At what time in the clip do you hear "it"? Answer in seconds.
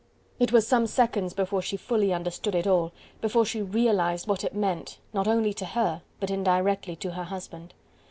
0.39-0.51, 2.55-2.65, 4.43-4.55